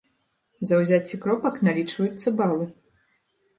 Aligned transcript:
За 0.69 0.79
ўзяцце 0.83 1.19
кропак 1.27 1.61
налічваюцца 1.69 2.35
балы. 2.43 2.69